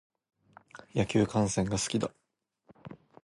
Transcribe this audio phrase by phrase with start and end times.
[0.95, 2.09] 野球観戦が好きだ。